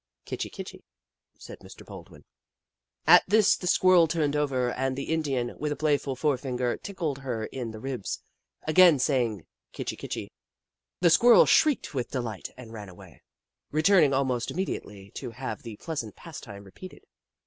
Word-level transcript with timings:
"Kitchi 0.25 0.49
Kitchi," 0.49 0.83
said 1.37 1.59
Mr. 1.59 1.85
Baldwin. 1.85 2.25
At 3.05 3.23
this 3.27 3.55
the 3.55 3.67
Squirrel 3.67 4.07
turned 4.07 4.35
over, 4.35 4.71
and 4.71 4.95
the 4.95 5.13
Indian, 5.13 5.55
with 5.59 5.71
a 5.71 5.75
playful 5.75 6.15
forefinger, 6.15 6.75
tickled 6.77 7.19
her 7.19 7.45
in 7.45 7.69
the 7.69 7.79
ribs, 7.79 8.23
again 8.63 8.97
saying," 8.97 9.45
Kitchi 9.73 9.95
Kitchi." 9.95 10.31
The 11.01 11.11
Squirrel 11.11 11.45
shrieked 11.45 11.93
with 11.93 12.09
delight 12.09 12.49
and 12.57 12.73
ran 12.73 12.89
away, 12.89 13.21
90 13.21 13.21
The 13.21 13.21
Book 13.21 13.29
of 13.29 13.43
Clever 13.43 13.77
Beasts 13.77 13.89
returning 13.91 14.13
almost 14.15 14.49
immediately 14.49 15.11
to 15.11 15.29
have 15.29 15.61
the 15.61 15.75
pleasant 15.77 16.15
pastime 16.15 16.63
repeated. 16.63 17.03